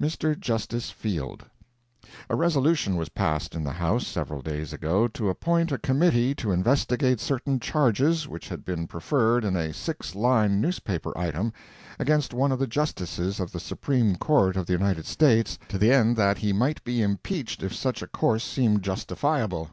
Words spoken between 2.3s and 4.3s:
A resolution was passed in the House,